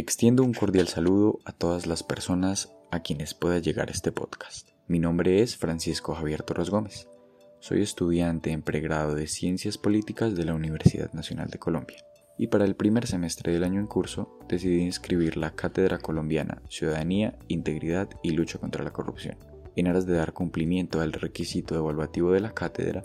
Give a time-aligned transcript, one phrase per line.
[0.00, 4.68] Extiendo un cordial saludo a todas las personas a quienes pueda llegar este podcast.
[4.86, 7.08] Mi nombre es Francisco Javier Torres Gómez.
[7.58, 11.98] Soy estudiante en pregrado de Ciencias Políticas de la Universidad Nacional de Colombia.
[12.38, 17.36] Y para el primer semestre del año en curso decidí inscribir la Cátedra Colombiana Ciudadanía,
[17.48, 19.36] Integridad y Lucha contra la Corrupción,
[19.74, 23.02] en aras de dar cumplimiento al requisito evaluativo de la cátedra,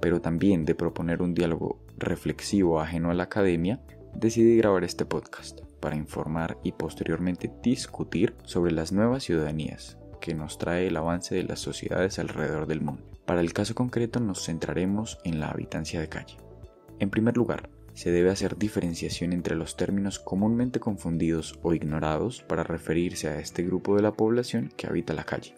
[0.00, 3.80] pero también de proponer un diálogo reflexivo ajeno a la academia,
[4.14, 10.58] decidí grabar este podcast para informar y posteriormente discutir sobre las nuevas ciudadanías que nos
[10.58, 13.04] trae el avance de las sociedades alrededor del mundo.
[13.24, 16.38] Para el caso concreto nos centraremos en la habitancia de calle.
[16.98, 22.64] En primer lugar, se debe hacer diferenciación entre los términos comúnmente confundidos o ignorados para
[22.64, 25.54] referirse a este grupo de la población que habita la calle,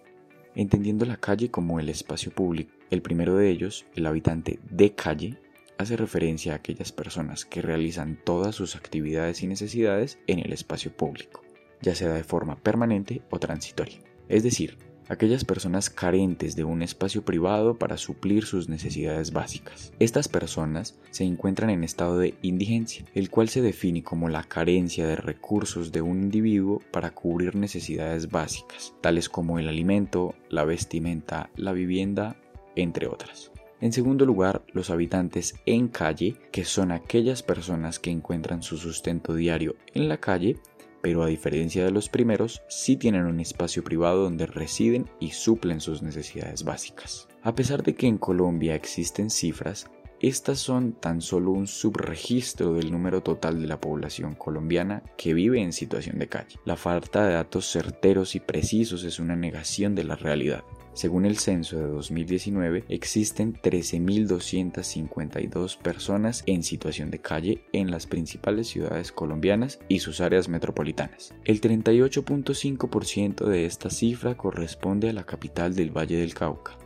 [0.54, 2.74] entendiendo la calle como el espacio público.
[2.90, 5.38] El primero de ellos, el habitante de calle,
[5.78, 10.92] hace referencia a aquellas personas que realizan todas sus actividades y necesidades en el espacio
[10.92, 11.42] público,
[11.80, 13.98] ya sea de forma permanente o transitoria.
[14.28, 14.76] Es decir,
[15.08, 19.92] aquellas personas carentes de un espacio privado para suplir sus necesidades básicas.
[19.98, 25.06] Estas personas se encuentran en estado de indigencia, el cual se define como la carencia
[25.06, 31.50] de recursos de un individuo para cubrir necesidades básicas, tales como el alimento, la vestimenta,
[31.56, 32.36] la vivienda,
[32.76, 33.50] entre otras.
[33.80, 39.34] En segundo lugar, los habitantes en calle, que son aquellas personas que encuentran su sustento
[39.34, 40.56] diario en la calle,
[41.00, 45.80] pero a diferencia de los primeros, sí tienen un espacio privado donde residen y suplen
[45.80, 47.28] sus necesidades básicas.
[47.42, 49.88] A pesar de que en Colombia existen cifras,
[50.20, 55.62] estas son tan solo un subregistro del número total de la población colombiana que vive
[55.62, 56.58] en situación de calle.
[56.64, 60.64] La falta de datos certeros y precisos es una negación de la realidad.
[60.98, 68.66] Según el censo de 2019, existen 13.252 personas en situación de calle en las principales
[68.66, 71.36] ciudades colombianas y sus áreas metropolitanas.
[71.44, 76.76] El 38.5% de esta cifra corresponde a la capital del Valle del Cauca,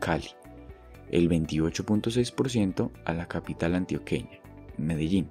[0.00, 0.30] Cali.
[1.12, 4.40] El 28.6% a la capital antioqueña,
[4.76, 5.28] Medellín.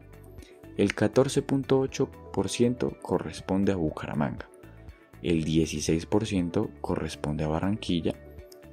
[0.78, 4.48] El 14.8% corresponde a Bucaramanga
[5.22, 8.16] el 16% corresponde a Barranquilla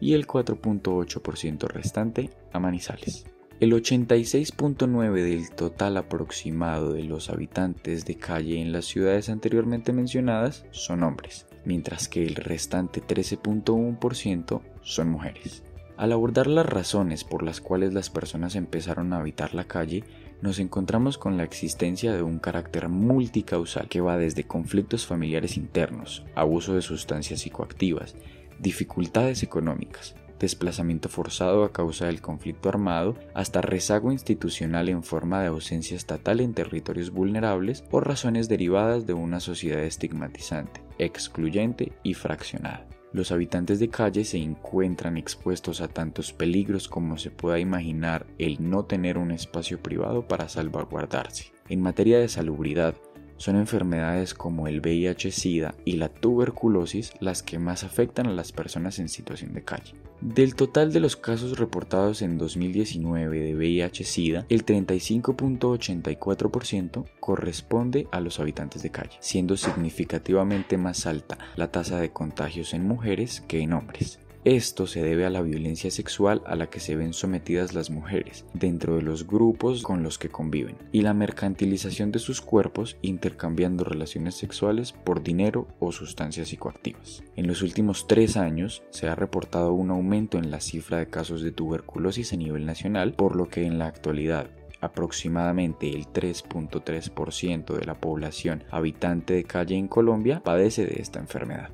[0.01, 3.27] y el 4.8% restante a Manizales.
[3.61, 10.65] El 86.9% del total aproximado de los habitantes de calle en las ciudades anteriormente mencionadas
[10.71, 15.65] son hombres, mientras que el restante 13.1% son mujeres.
[15.99, 20.05] Al abordar las razones por las cuales las personas empezaron a habitar la calle,
[20.41, 26.25] nos encontramos con la existencia de un carácter multicausal que va desde conflictos familiares internos,
[26.37, 28.15] abuso de sustancias psicoactivas,
[28.61, 35.49] dificultades económicas, desplazamiento forzado a causa del conflicto armado, hasta rezago institucional en forma de
[35.49, 42.87] ausencia estatal en territorios vulnerables o razones derivadas de una sociedad estigmatizante, excluyente y fraccionada.
[43.13, 48.69] Los habitantes de calle se encuentran expuestos a tantos peligros como se pueda imaginar el
[48.69, 51.53] no tener un espacio privado para salvaguardarse.
[51.71, 52.95] En materia de salubridad,
[53.39, 58.99] son enfermedades como el VIH-Sida y la tuberculosis las que más afectan a las personas
[58.99, 59.95] en situación de calle.
[60.21, 68.41] Del total de los casos reportados en 2019 de VIH-Sida, el 35.84% corresponde a los
[68.41, 73.73] habitantes de calle, siendo significativamente más alta la tasa de contagios en mujeres que en
[73.73, 74.19] hombres.
[74.49, 78.47] Esto se debe a la violencia sexual a la que se ven sometidas las mujeres
[78.55, 83.85] dentro de los grupos con los que conviven y la mercantilización de sus cuerpos intercambiando
[83.85, 87.23] relaciones sexuales por dinero o sustancias psicoactivas.
[87.37, 91.43] En los últimos tres años se ha reportado un aumento en la cifra de casos
[91.43, 94.49] de tuberculosis a nivel nacional, por lo que en la actualidad
[94.81, 101.69] aproximadamente el 3.3% de la población habitante de calle en Colombia padece de esta enfermedad.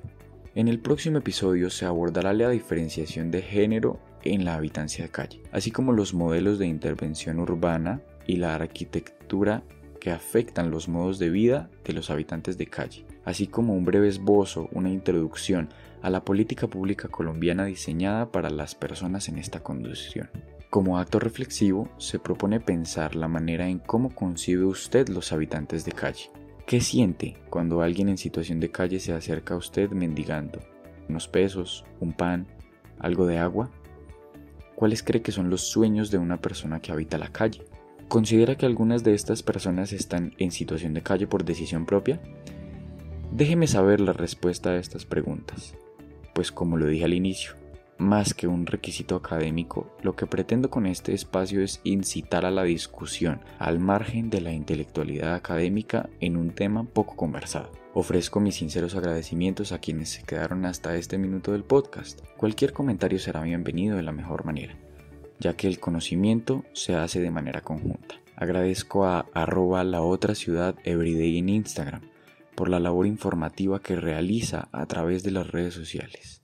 [0.56, 5.42] En el próximo episodio se abordará la diferenciación de género en la habitancia de calle,
[5.50, 9.64] así como los modelos de intervención urbana y la arquitectura
[10.00, 14.06] que afectan los modos de vida de los habitantes de calle, así como un breve
[14.06, 15.70] esbozo, una introducción
[16.02, 20.31] a la política pública colombiana diseñada para las personas en esta condición.
[20.70, 25.93] Como acto reflexivo, se propone pensar la manera en cómo concibe usted los habitantes de
[25.93, 26.31] calle,
[26.66, 30.61] ¿Qué siente cuando alguien en situación de calle se acerca a usted mendigando?
[31.11, 31.84] ¿Unos pesos?
[32.00, 32.46] ¿Un pan?
[32.99, 33.70] ¿Algo de agua?
[34.75, 37.66] ¿Cuáles cree que son los sueños de una persona que habita la calle?
[38.08, 42.19] ¿Considera que algunas de estas personas están en situación de calle por decisión propia?
[43.31, 45.75] Déjeme saber la respuesta a estas preguntas,
[46.34, 47.56] pues como lo dije al inicio,
[47.99, 52.64] más que un requisito académico, lo que pretendo con este espacio es incitar a la
[52.64, 57.70] discusión al margen de la intelectualidad académica en un tema poco conversado.
[57.93, 62.20] Ofrezco mis sinceros agradecimientos a quienes se quedaron hasta este minuto del podcast.
[62.37, 64.76] Cualquier comentario será bienvenido de la mejor manera,
[65.38, 68.17] ya que el conocimiento se hace de manera conjunta.
[68.37, 72.02] Agradezco a arroba la otra ciudad en Instagram
[72.56, 76.44] por la labor informativa que realiza a través de las redes sociales.